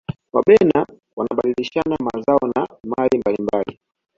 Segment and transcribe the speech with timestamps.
[0.33, 3.79] wabena wanabadilishana mazao na mali mbalimbali